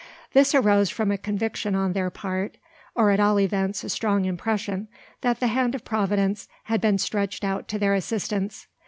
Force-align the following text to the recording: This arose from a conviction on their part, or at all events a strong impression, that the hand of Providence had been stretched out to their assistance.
This 0.33 0.55
arose 0.55 0.89
from 0.89 1.11
a 1.11 1.17
conviction 1.19 1.75
on 1.75 1.93
their 1.93 2.09
part, 2.09 2.57
or 2.95 3.11
at 3.11 3.19
all 3.19 3.39
events 3.39 3.83
a 3.83 3.89
strong 3.89 4.25
impression, 4.25 4.87
that 5.21 5.39
the 5.39 5.45
hand 5.49 5.75
of 5.75 5.85
Providence 5.85 6.47
had 6.63 6.81
been 6.81 6.97
stretched 6.97 7.43
out 7.43 7.67
to 7.67 7.77
their 7.77 7.93
assistance. 7.93 8.65